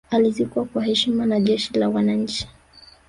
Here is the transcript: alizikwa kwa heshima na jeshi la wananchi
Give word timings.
alizikwa 0.09 0.65
kwa 0.65 0.83
heshima 0.83 1.25
na 1.25 1.39
jeshi 1.39 1.73
la 1.73 1.89
wananchi 1.89 2.47